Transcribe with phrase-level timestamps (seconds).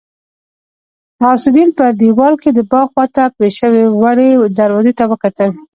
[1.23, 5.49] غوث الدين په دېوال کې د باغ خواته پرې شوې وړې دروازې ته وکتل.